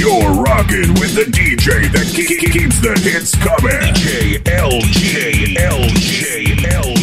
You're 0.00 0.32
rocking 0.32 0.94
with 0.96 1.14
the 1.14 1.24
DJ 1.28 1.92
that 1.92 2.08
ke- 2.16 2.24
ke- 2.40 2.50
keeps 2.50 2.80
the 2.80 2.96
hits 3.04 3.36
coming. 3.36 3.92
DJ 3.92 4.40
LG, 4.48 5.52
LG, 5.60 6.56
LG, 6.56 6.99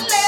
left. 0.00 0.21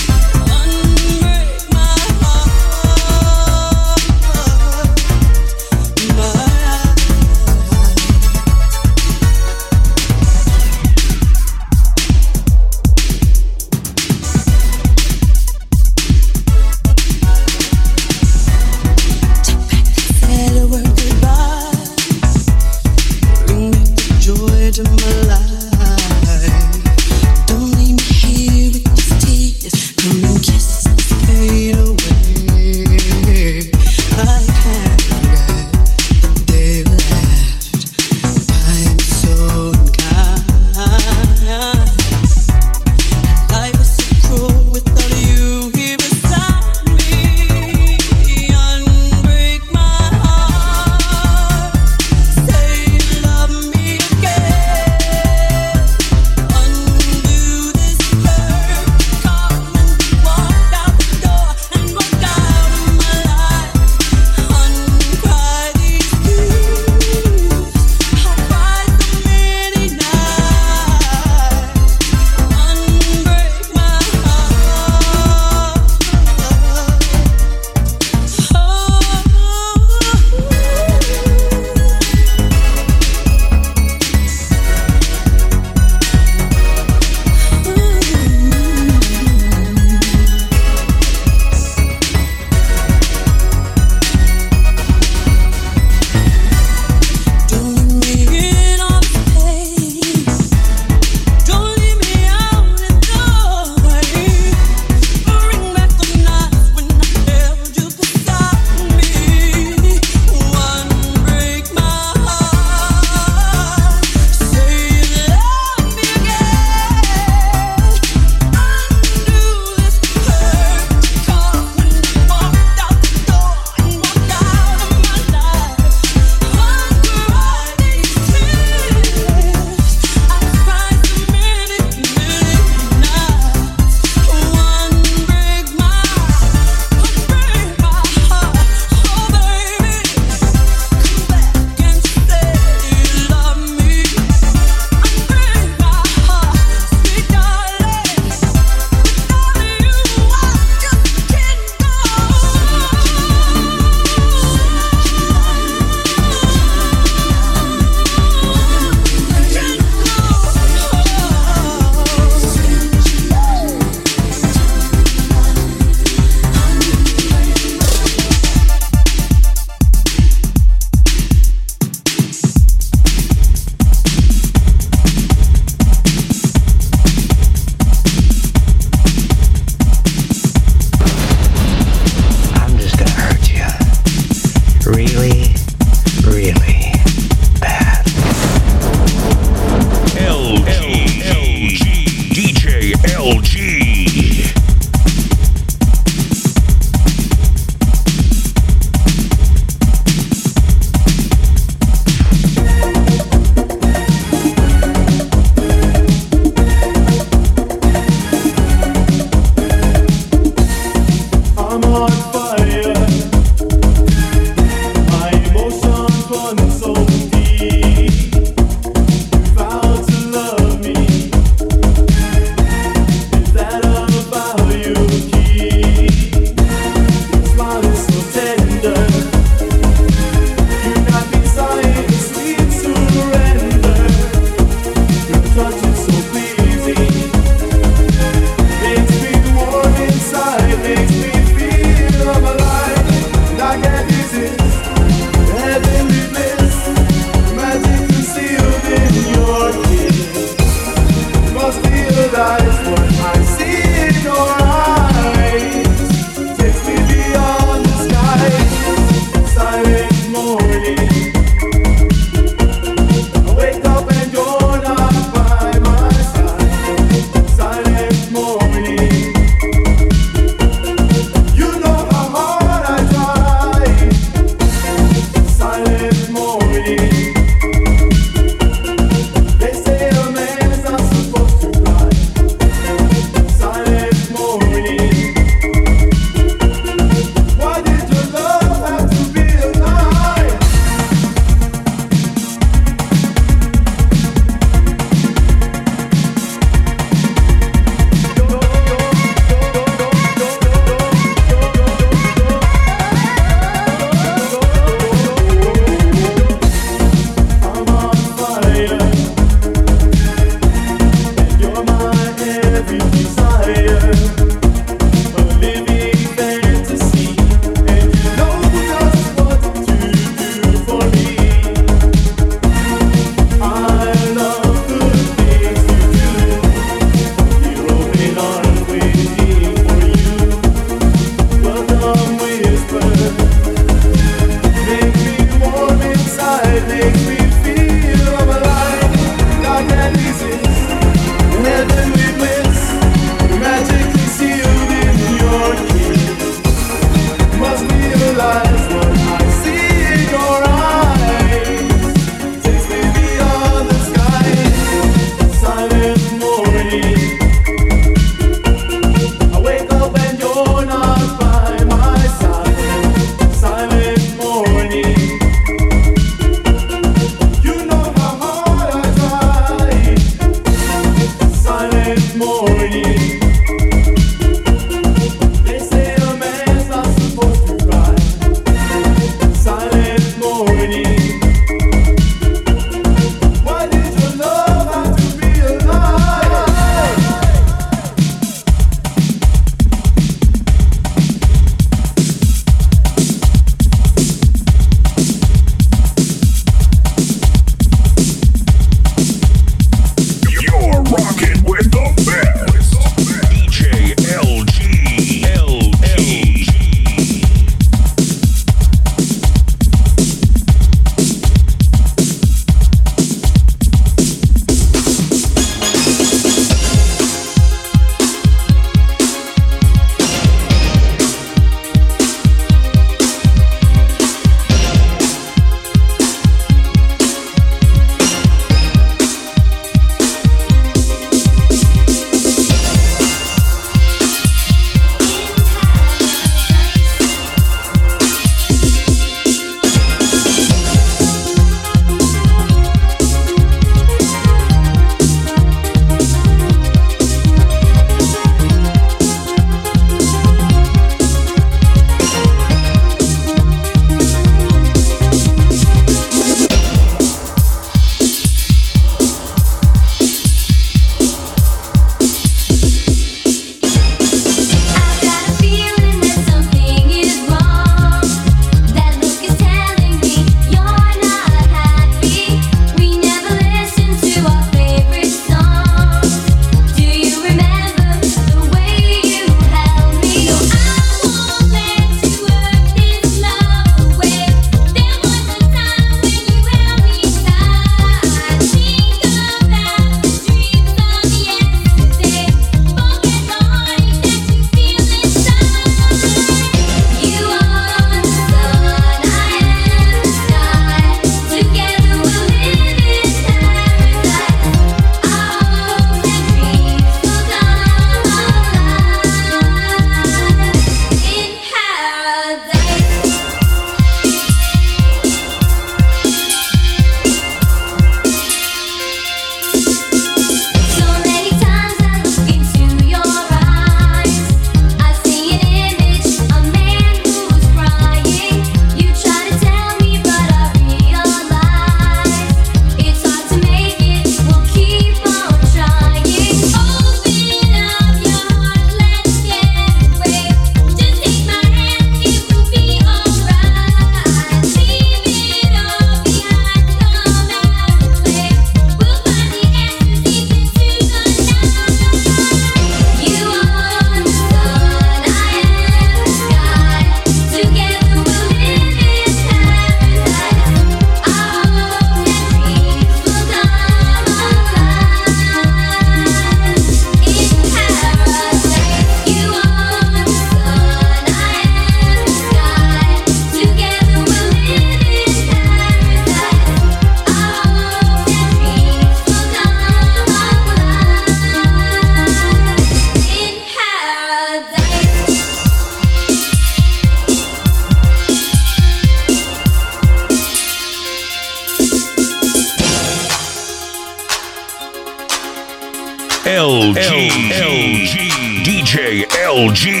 DJ 599.61 599.69
LG. 599.69 600.00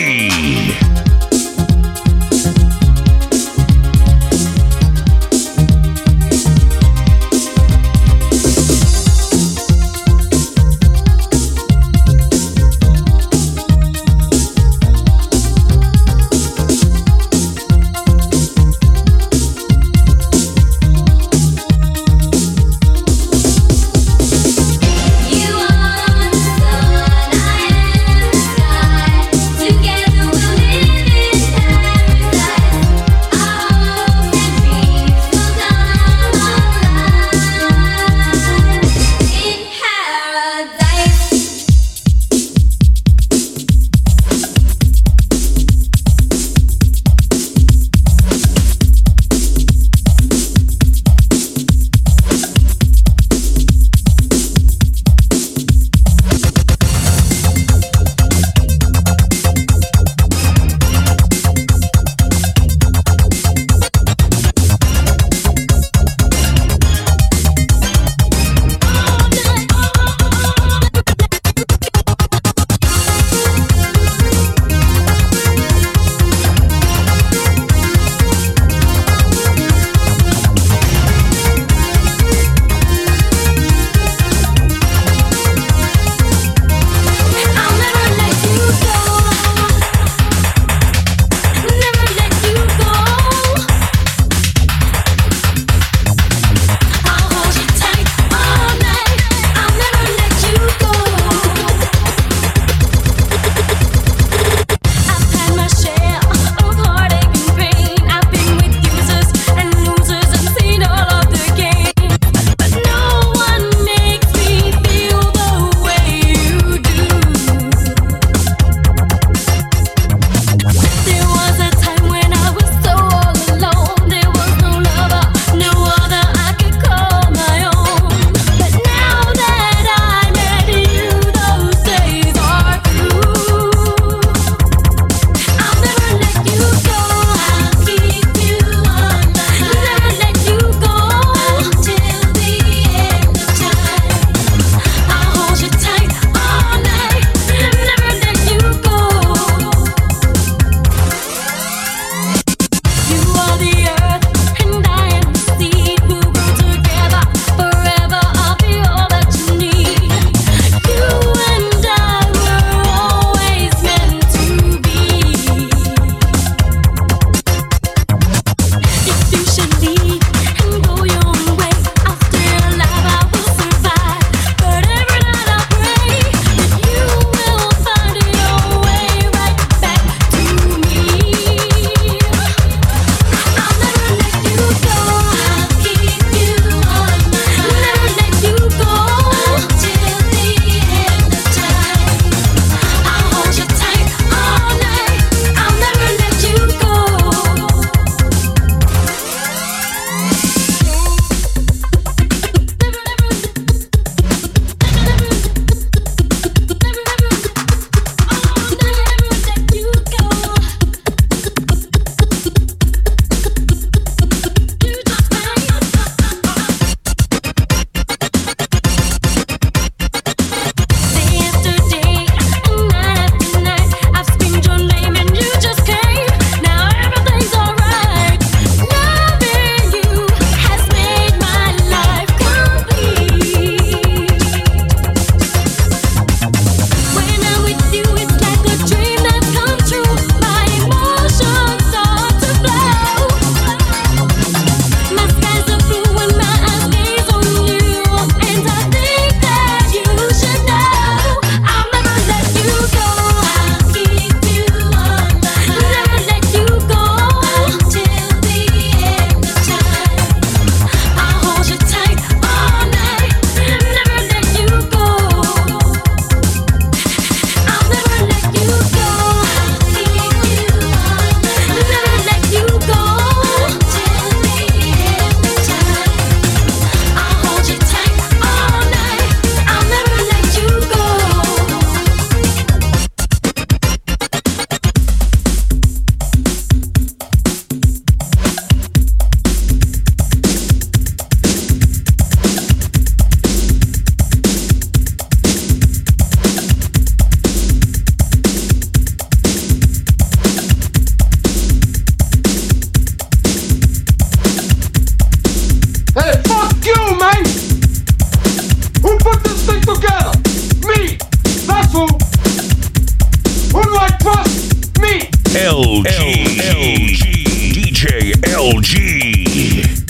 Yeah. 319.53 320.00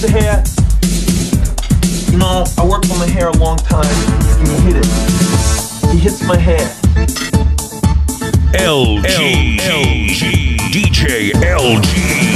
Touch 0.00 0.10
the 0.10 0.20
hair. 0.20 0.42
You 2.12 2.18
know, 2.18 2.44
I 2.58 2.66
worked 2.66 2.90
on 2.90 2.98
my 2.98 3.06
hair 3.06 3.28
a 3.28 3.36
long 3.36 3.56
time, 3.58 3.86
and 4.38 4.48
he 4.48 4.54
hit 4.60 4.76
it. 4.76 4.86
He 5.92 5.98
hits 5.98 6.22
my 6.22 6.36
hair. 6.36 6.58
LG. 8.54 9.58
LG. 9.58 10.56
DJ 10.70 11.32
LG. 11.32 12.29